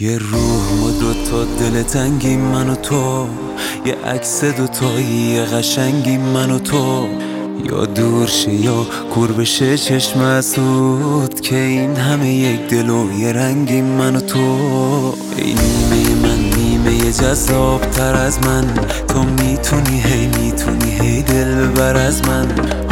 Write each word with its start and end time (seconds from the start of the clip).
یه 0.00 0.18
روح 0.18 0.82
و 0.82 1.00
دوتا 1.00 1.44
دل 1.44 1.82
تنگی 1.82 2.36
من 2.36 2.70
و 2.70 2.74
تو. 2.74 3.26
یه 3.86 3.96
عکس 4.06 4.44
دوتایی 4.44 5.04
یه 5.04 5.44
قشنگی 5.44 6.16
من 6.16 6.50
و 6.50 6.58
تو. 6.58 7.06
یا 7.70 7.86
دور 7.86 8.26
شه 8.26 8.54
یا 8.54 8.86
کور 9.14 9.32
بشه 9.32 9.78
چشم 9.78 10.20
اسود 10.20 11.40
که 11.40 11.56
این 11.56 11.96
همه 11.96 12.28
یک 12.34 12.68
دل 12.68 12.90
و 12.90 13.18
یه 13.18 13.32
رنگی 13.32 13.80
من 13.82 14.16
و 14.16 14.20
تو. 14.20 14.58
ای 15.36 15.54
نیمه 15.54 16.14
من 16.22 16.56
نیمه 16.56 17.12
جذاب 17.12 17.80
تر 17.80 18.14
از 18.14 18.38
من. 18.46 18.74
تو 19.08 19.22
می‌تونی 19.22 20.00
هی 20.00 20.26
می‌تونی 20.26 20.90
هی 21.00 21.22
دل 21.22 21.54
ببر 21.54 21.96
از 21.96 22.22
من. 22.28 22.46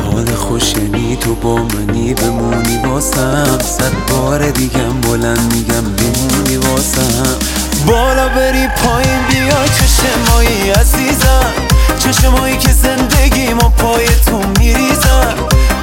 حال 0.05 0.27
خوش 0.27 0.73
یعنی 0.73 1.17
تو 1.17 1.35
با 1.35 1.57
منی 1.57 2.15
بمونی 2.15 2.79
واسم. 2.85 3.59
صد 3.59 3.93
بار 4.09 4.51
دیگم 4.51 5.01
بلند 5.01 5.55
میگم 5.55 5.83
بمونی 5.83 6.40
واسم 6.71 7.39
بالا 7.87 8.29
بری 8.29 8.69
پایین 8.69 9.23
بیا 9.29 9.65
چشمایی 9.67 10.71
عزیزم. 10.71 11.53
چشمایی 11.99 12.57
که 12.57 12.73
زندگیم 12.73 13.59
و 13.59 13.69
پای 13.69 14.07
تو 14.07 14.41
میریزم. 14.59 15.35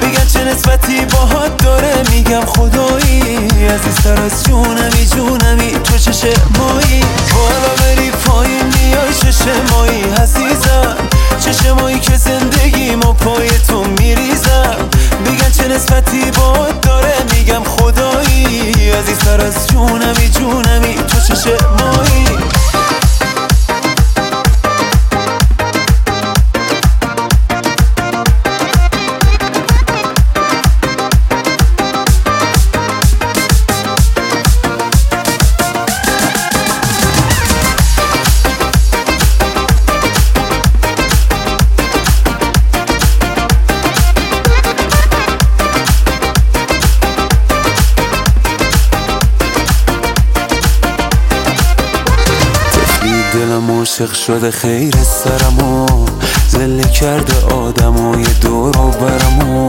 بگن 0.02 0.26
چه 0.32 0.44
نسبتی 0.44 1.04
باهات 1.04 1.62
داره 1.64 2.02
میگم 2.10 2.44
خدایی. 2.46 3.48
عزیزتر 3.68 4.22
از 4.22 4.44
جونمی 4.44 5.06
جونمی 5.06 5.72
تو 5.84 5.98
چشمایی 5.98 7.04
بالا 7.34 7.74
بری 7.78 8.10
پایین 8.10 8.70
بیای 8.70 9.14
چشمایی 9.14 10.02
عزیزم. 10.22 10.96
چشمایی 11.40 11.98
که 11.98 12.16
دلم 53.38 53.78
عاشق 53.78 54.12
شده 54.12 54.50
خیر 54.50 54.94
سرمو. 55.02 55.86
زله 56.48 56.88
کرده 56.88 57.54
آدم 57.54 57.96
و 57.96 58.24
دور 58.40 58.78
و 58.78 58.90
برمو. 58.90 59.66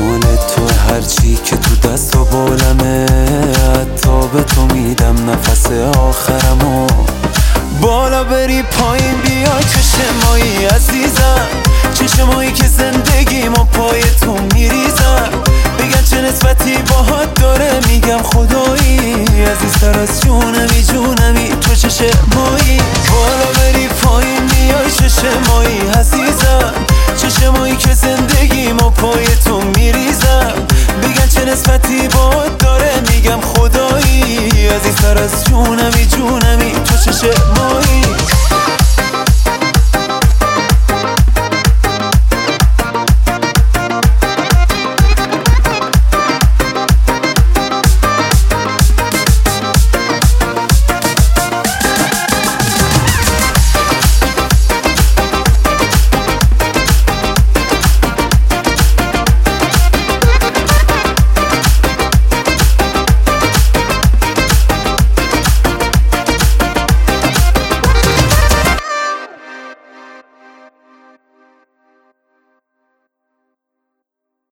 مال 0.00 0.20
تو 0.20 0.68
هرچی 0.88 1.38
که 1.44 1.56
تو 1.56 1.88
دست 1.88 2.16
و 2.16 2.24
بالمه. 2.24 3.06
حتی 3.74 4.28
به 4.32 4.42
تو 4.42 4.66
میدم 4.74 5.30
نفس 5.30 5.66
آخرمو. 5.98 6.86
بالا 7.80 8.24
بری 8.24 8.62
پایین 8.62 9.14
بیا 9.24 9.60
چشمایی 9.60 10.64
عزیزم. 10.64 11.46
چشمایی 11.94 12.52
که 12.52 12.65
جونمی 20.40 20.82
جونمی 20.82 21.48
تو 21.60 21.74
چشمایی 21.74 22.80
بالا 23.10 23.46
بری 23.56 23.88
پایین 23.88 24.46
بیای 24.46 24.90
چشمایی 24.90 25.80
عزیزم؟ 25.80 26.72
چشمایی 27.16 27.76
که 27.76 27.94
زندگیم 27.94 28.76
و 28.76 28.90
پای 28.90 29.26
تو 29.44 29.60
میریزم. 29.60 30.52
بگن 31.02 31.28
چه 31.28 31.44
نسبتی 31.44 32.08
باهات 32.08 32.58
داره 32.58 32.92
میگم 33.10 33.40
خدایی. 33.40 34.68
عزیزتر 34.68 35.18
از 35.18 35.44
جونمی 35.44 36.06
جونمی. 36.06 36.55